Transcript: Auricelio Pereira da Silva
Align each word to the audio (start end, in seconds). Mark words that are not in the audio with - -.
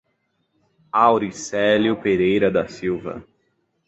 Auricelio 0.99 1.95
Pereira 1.95 2.49
da 2.49 2.67
Silva 2.67 3.23